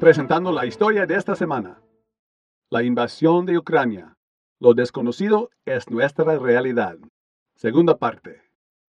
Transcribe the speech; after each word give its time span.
Presentando 0.00 0.52
la 0.52 0.66
historia 0.66 1.06
de 1.06 1.14
esta 1.16 1.34
semana. 1.34 1.80
La 2.70 2.82
invasión 2.82 3.46
de 3.46 3.56
Ucrania. 3.56 4.18
Lo 4.60 4.74
desconocido 4.74 5.48
es 5.64 5.88
nuestra 5.88 6.38
realidad. 6.38 6.98
Segunda 7.56 7.96
parte. 7.96 8.42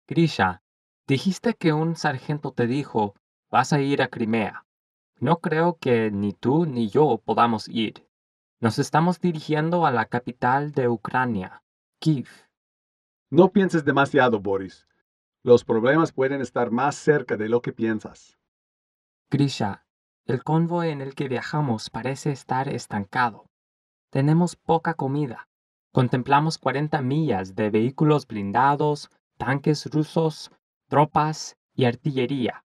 Grisha, 0.06 0.62
dijiste 1.06 1.54
que 1.54 1.72
un 1.72 1.96
sargento 1.96 2.52
te 2.52 2.66
dijo, 2.66 3.14
vas 3.50 3.72
a 3.72 3.80
ir 3.80 4.00
a 4.00 4.08
Crimea. 4.08 4.64
No 5.20 5.40
creo 5.40 5.76
que 5.78 6.10
ni 6.10 6.32
tú 6.32 6.66
ni 6.66 6.88
yo 6.88 7.20
podamos 7.24 7.68
ir. 7.68 8.06
Nos 8.60 8.78
estamos 8.78 9.20
dirigiendo 9.20 9.84
a 9.84 9.90
la 9.90 10.06
capital 10.06 10.72
de 10.72 10.88
Ucrania, 10.88 11.62
Kiev. 11.98 12.28
No 13.30 13.52
pienses 13.52 13.84
demasiado, 13.84 14.40
Boris. 14.40 14.86
Los 15.44 15.62
problemas 15.62 16.10
pueden 16.12 16.40
estar 16.40 16.70
más 16.70 16.96
cerca 16.96 17.36
de 17.36 17.50
lo 17.50 17.60
que 17.60 17.74
piensas. 17.74 18.38
Grisha, 19.30 19.84
el 20.24 20.42
convoy 20.42 20.88
en 20.88 21.02
el 21.02 21.14
que 21.14 21.28
viajamos 21.28 21.90
parece 21.90 22.32
estar 22.32 22.70
estancado. 22.70 23.50
Tenemos 24.08 24.56
poca 24.56 24.94
comida. 24.94 25.46
Contemplamos 25.92 26.56
40 26.56 27.02
millas 27.02 27.54
de 27.54 27.68
vehículos 27.68 28.26
blindados, 28.26 29.10
tanques 29.36 29.84
rusos, 29.92 30.50
tropas 30.88 31.58
y 31.74 31.84
artillería. 31.84 32.64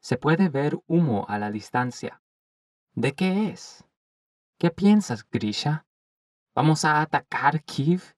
Se 0.00 0.16
puede 0.16 0.48
ver 0.48 0.78
humo 0.86 1.26
a 1.28 1.40
la 1.40 1.50
distancia. 1.50 2.22
¿De 2.92 3.12
qué 3.14 3.48
es? 3.48 3.84
¿Qué 4.60 4.70
piensas, 4.70 5.28
Grisha? 5.28 5.84
¿Vamos 6.54 6.84
a 6.84 7.00
atacar 7.00 7.64
Kiev? 7.64 8.14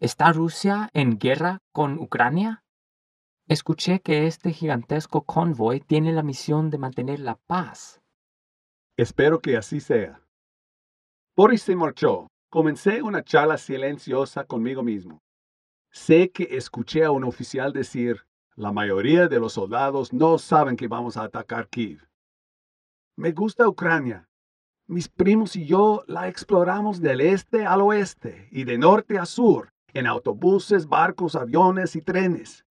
¿Está 0.00 0.32
Rusia 0.32 0.90
en 0.92 1.20
guerra 1.20 1.60
con 1.70 2.00
Ucrania? 2.00 2.64
Escuché 3.52 4.00
que 4.00 4.26
este 4.26 4.50
gigantesco 4.50 5.24
convoy 5.24 5.80
tiene 5.80 6.14
la 6.14 6.22
misión 6.22 6.70
de 6.70 6.78
mantener 6.78 7.20
la 7.20 7.36
paz. 7.46 8.00
Espero 8.96 9.40
que 9.40 9.58
así 9.58 9.78
sea. 9.78 10.22
Boris 11.36 11.60
se 11.60 11.76
marchó. 11.76 12.28
Comencé 12.48 13.02
una 13.02 13.22
charla 13.22 13.58
silenciosa 13.58 14.44
conmigo 14.44 14.82
mismo. 14.82 15.18
Sé 15.90 16.30
que 16.30 16.44
escuché 16.56 17.04
a 17.04 17.10
un 17.10 17.24
oficial 17.24 17.74
decir, 17.74 18.24
la 18.56 18.72
mayoría 18.72 19.28
de 19.28 19.38
los 19.38 19.52
soldados 19.52 20.14
no 20.14 20.38
saben 20.38 20.74
que 20.74 20.88
vamos 20.88 21.18
a 21.18 21.24
atacar 21.24 21.68
Kiev. 21.68 22.08
Me 23.18 23.32
gusta 23.32 23.68
Ucrania. 23.68 24.30
Mis 24.86 25.10
primos 25.10 25.56
y 25.56 25.66
yo 25.66 26.04
la 26.06 26.26
exploramos 26.28 27.02
del 27.02 27.20
este 27.20 27.66
al 27.66 27.82
oeste 27.82 28.48
y 28.50 28.64
de 28.64 28.78
norte 28.78 29.18
a 29.18 29.26
sur, 29.26 29.74
en 29.92 30.06
autobuses, 30.06 30.86
barcos, 30.86 31.36
aviones 31.36 31.96
y 31.96 32.00
trenes. 32.00 32.64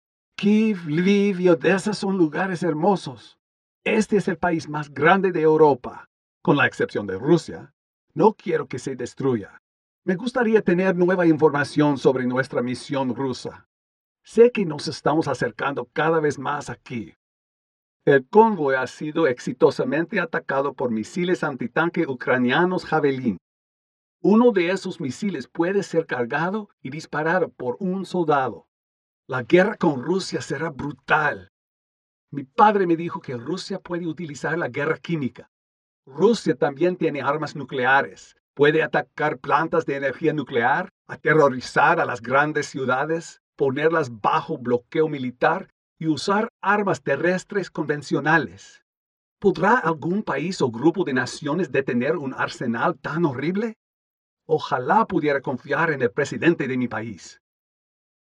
Kiev, 0.40 0.86
Lviv 0.86 1.40
y 1.40 1.48
Odessa 1.48 1.92
son 1.92 2.16
lugares 2.16 2.62
hermosos. 2.62 3.40
Este 3.82 4.18
es 4.18 4.28
el 4.28 4.38
país 4.38 4.68
más 4.68 4.88
grande 4.88 5.32
de 5.32 5.40
Europa, 5.40 6.08
con 6.42 6.56
la 6.56 6.64
excepción 6.64 7.08
de 7.08 7.18
Rusia. 7.18 7.74
No 8.14 8.34
quiero 8.34 8.68
que 8.68 8.78
se 8.78 8.94
destruya. 8.94 9.60
Me 10.04 10.14
gustaría 10.14 10.62
tener 10.62 10.94
nueva 10.94 11.26
información 11.26 11.98
sobre 11.98 12.24
nuestra 12.24 12.62
misión 12.62 13.16
rusa. 13.16 13.66
Sé 14.22 14.52
que 14.52 14.64
nos 14.64 14.86
estamos 14.86 15.26
acercando 15.26 15.88
cada 15.92 16.20
vez 16.20 16.38
más 16.38 16.70
aquí. 16.70 17.14
El 18.04 18.24
convoy 18.28 18.76
ha 18.76 18.86
sido 18.86 19.26
exitosamente 19.26 20.20
atacado 20.20 20.72
por 20.72 20.92
misiles 20.92 21.42
antitanque 21.42 22.06
ucranianos 22.06 22.84
Javelin. 22.84 23.38
Uno 24.22 24.52
de 24.52 24.70
esos 24.70 25.00
misiles 25.00 25.48
puede 25.48 25.82
ser 25.82 26.06
cargado 26.06 26.68
y 26.80 26.90
disparado 26.90 27.48
por 27.48 27.76
un 27.80 28.06
soldado. 28.06 28.67
La 29.30 29.42
guerra 29.42 29.76
con 29.76 30.02
Rusia 30.02 30.40
será 30.40 30.70
brutal. 30.70 31.52
Mi 32.32 32.44
padre 32.44 32.86
me 32.86 32.96
dijo 32.96 33.20
que 33.20 33.36
Rusia 33.36 33.78
puede 33.78 34.06
utilizar 34.06 34.56
la 34.56 34.68
guerra 34.68 34.96
química. 34.96 35.50
Rusia 36.06 36.54
también 36.54 36.96
tiene 36.96 37.20
armas 37.20 37.54
nucleares. 37.54 38.36
Puede 38.54 38.82
atacar 38.82 39.38
plantas 39.38 39.84
de 39.84 39.96
energía 39.96 40.32
nuclear, 40.32 40.88
aterrorizar 41.06 42.00
a 42.00 42.06
las 42.06 42.22
grandes 42.22 42.68
ciudades 42.68 43.42
ponerlas 43.54 44.20
bajo 44.20 44.56
bloqueo 44.56 45.08
militar 45.08 45.68
y 45.98 46.06
usar 46.06 46.48
armas 46.62 47.02
terrestres 47.02 47.70
convencionales. 47.70 48.82
¿Podrá 49.40 49.76
algún 49.76 50.22
país 50.22 50.62
o 50.62 50.70
grupo 50.70 51.04
de 51.04 51.12
naciones 51.12 51.70
detener 51.70 52.16
un 52.16 52.32
arsenal 52.32 52.96
tan 52.98 53.26
horrible? 53.26 53.74
Ojalá 54.46 55.04
pudiera 55.06 55.42
confiar 55.42 55.90
en 55.90 56.00
el 56.00 56.10
presidente 56.12 56.66
de 56.66 56.78
mi 56.78 56.88
país. 56.88 57.42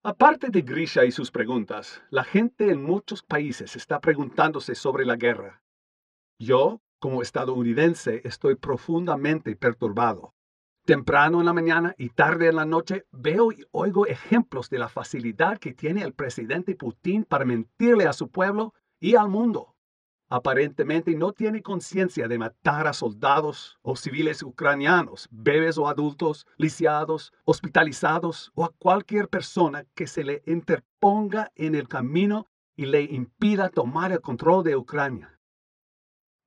Aparte 0.08 0.50
de 0.52 0.62
Grisha 0.62 1.04
y 1.04 1.12
sus 1.12 1.32
preguntas, 1.32 2.04
la 2.12 2.24
gente 2.24 2.70
en 2.70 2.84
muchos 2.84 3.24
países 3.24 3.76
está 3.76 4.00
preguntándose 4.00 4.76
sobre 4.76 5.04
la 5.04 5.16
guerra. 5.16 5.64
Yo, 6.38 6.80
como 7.00 7.24
estadounidense, 7.24 8.22
estoy 8.24 8.54
profundamente 8.54 9.56
perturbado. 9.56 10.36
Temprano 10.86 11.40
en 11.40 11.48
la 11.48 11.54
mañana 11.54 11.96
y 11.98 12.10
tarde 12.10 12.50
en 12.50 12.58
la 12.58 12.66
noche 12.66 13.08
veo 13.12 13.52
y 13.52 13.66
oigo 13.72 14.06
ejemplos 14.06 14.70
de 14.70 14.78
la 14.78 14.90
facilidad 14.90 15.58
que 15.58 15.74
tiene 15.74 16.04
el 16.04 16.14
presidente 16.14 16.76
Putin 16.76 17.24
para 17.24 17.44
mentirle 17.44 18.06
a 18.06 18.14
su 18.14 18.30
pueblo 18.30 18.76
y 19.00 19.16
al 19.16 19.30
mundo. 19.30 19.75
Aparentemente 20.28 21.16
no 21.16 21.34
tiene 21.34 21.62
conciencia 21.62 22.28
de 22.28 22.40
matar 22.40 22.88
a 22.88 22.94
soldados 22.94 23.78
o 23.84 23.96
civiles 23.96 24.42
ucranianos, 24.42 25.28
bebés 25.32 25.78
o 25.78 25.88
adultos, 25.88 26.48
lisiados, 26.58 27.32
hospitalizados 27.46 28.52
o 28.56 28.66
a 28.66 28.74
cualquier 28.74 29.30
persona 29.30 29.86
que 29.94 30.08
se 30.08 30.24
le 30.24 30.42
interponga 30.48 31.52
en 31.56 31.76
el 31.76 31.88
camino 31.88 32.48
y 32.76 32.88
le 32.88 33.04
impida 33.04 33.70
tomar 33.70 34.12
el 34.12 34.22
control 34.22 34.64
de 34.64 34.76
Ucrania. 34.76 35.40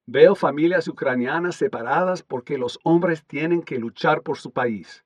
Veo 0.07 0.35
familias 0.35 0.89
ucranianas 0.89 1.55
separadas 1.57 2.23
porque 2.23 2.59
los 2.59 2.81
hombres 2.83 3.25
tienen 3.27 3.63
que 3.63 3.79
luchar 3.79 4.23
por 4.23 4.39
su 4.39 4.53
país. 4.53 5.05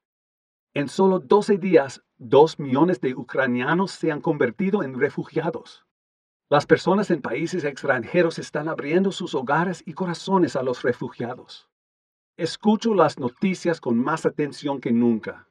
En 0.75 0.89
solo 0.89 1.19
12 1.19 1.59
días, 1.59 2.03
dos 2.17 2.59
millones 2.59 3.01
de 3.01 3.15
ucranianos 3.15 3.91
se 3.91 4.11
han 4.11 4.21
convertido 4.23 4.83
en 4.83 4.99
refugiados. 4.99 5.85
Las 6.49 6.67
personas 6.67 7.11
en 7.11 7.23
países 7.23 7.65
extranjeros 7.65 8.39
están 8.39 8.69
abriendo 8.69 9.11
sus 9.13 9.35
hogares 9.35 9.83
y 9.87 9.95
corazones 9.95 10.57
a 10.57 10.63
los 10.63 10.83
refugiados. 10.83 11.69
Escucho 12.37 12.95
las 12.95 13.19
noticias 13.19 13.81
con 13.81 13.99
más 13.99 14.27
atención 14.27 14.81
que 14.81 14.93
nunca. 14.93 15.49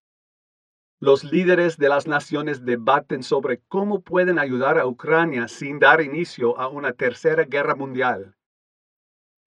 Los 1.00 1.24
líderes 1.24 1.78
de 1.78 1.90
las 1.90 2.08
naciones 2.08 2.64
debaten 2.64 3.24
sobre 3.24 3.62
cómo 3.68 4.02
pueden 4.02 4.38
ayudar 4.38 4.78
a 4.78 4.86
Ucrania 4.86 5.48
sin 5.48 5.80
dar 5.80 6.02
inicio 6.02 6.60
a 6.60 6.68
una 6.68 6.94
tercera 6.94 7.44
guerra 7.44 7.76
mundial 7.76 8.36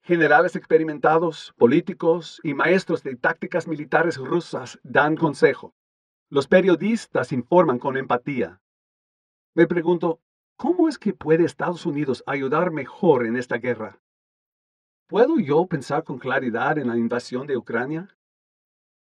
Generales 0.06 0.54
experimentados, 0.54 1.54
políticos 1.56 2.38
y 2.42 2.52
maestros 2.52 3.02
de 3.02 3.16
tácticas 3.16 3.66
militares 3.66 4.18
rusas 4.18 4.78
dan 4.82 5.16
consejo. 5.16 5.74
Los 6.28 6.46
periodistas 6.46 7.32
informan 7.32 7.78
con 7.78 7.96
empatía. 7.96 8.60
Me 9.54 9.66
pregunto, 9.66 10.20
¿cómo 10.56 10.88
es 10.88 10.98
que 10.98 11.12
puede 11.12 11.44
Estados 11.44 11.86
Unidos 11.86 12.22
ayudar 12.26 12.70
mejor 12.70 13.26
en 13.26 13.36
esta 13.36 13.58
guerra? 13.58 14.00
¿Puedo 15.06 15.38
yo 15.38 15.66
pensar 15.66 16.04
con 16.04 16.18
claridad 16.18 16.78
en 16.78 16.88
la 16.88 16.96
invasión 16.96 17.46
de 17.46 17.56
Ucrania? 17.56 18.16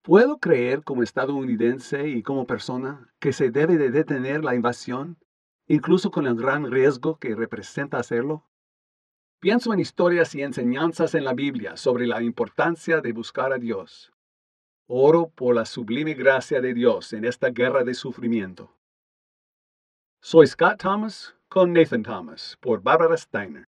¿Puedo 0.03 0.39
creer 0.39 0.85
como 0.85 1.03
estadounidense 1.03 2.09
y 2.09 2.23
como 2.23 2.47
persona 2.47 3.13
que 3.19 3.33
se 3.33 3.51
debe 3.51 3.77
de 3.77 3.91
detener 3.91 4.45
la 4.45 4.55
invasión, 4.55 5.19
incluso 5.67 6.11
con 6.11 6.27
el 6.27 6.37
gran 6.37 6.71
riesgo 6.71 7.19
que 7.19 7.35
representa 7.35 7.99
hacerlo? 7.99 8.45
Pienso 9.41 9.73
en 9.73 9.81
historias 9.81 10.35
y 10.35 10.43
enseñanzas 10.43 11.15
en 11.15 11.25
la 11.25 11.35
Biblia 11.35 11.77
sobre 11.77 12.07
la 12.07 12.23
importancia 12.23 13.01
de 13.01 13.13
buscar 13.13 13.53
a 13.53 13.59
Dios. 13.59 14.13
Oro 14.87 15.31
por 15.35 15.55
la 15.55 15.65
sublime 15.65 16.15
gracia 16.15 16.61
de 16.61 16.73
Dios 16.73 17.13
en 17.13 17.25
esta 17.25 17.51
guerra 17.51 17.83
de 17.83 17.95
sufrimiento. 17.95 18.76
Soy 20.29 20.49
Scott 20.49 20.83
Thomas 20.83 21.37
con 21.49 21.73
Nathan 21.73 22.03
Thomas 22.03 22.59
por 22.61 22.83
Barbara 22.83 23.17
Steiner. 23.17 23.65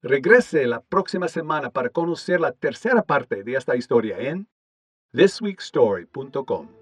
Regrese 0.00 0.68
la 0.68 0.80
próxima 0.80 1.26
semana 1.26 1.68
para 1.68 1.88
conocer 1.90 2.38
la 2.38 2.52
tercera 2.52 3.02
parte 3.02 3.42
de 3.42 3.56
esta 3.56 3.74
historia 3.74 4.20
en 4.20 4.46
thisweekstory.com. 5.10 6.77